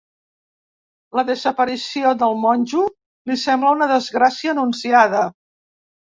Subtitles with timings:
[1.17, 2.85] La desaparició del monjo
[3.31, 5.21] li sembla una desgràcia anunciada.